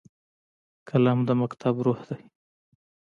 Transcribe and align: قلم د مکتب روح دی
قلم 0.89 1.19
د 1.27 1.29
مکتب 1.41 1.75
روح 1.85 1.99
دی 2.09 2.19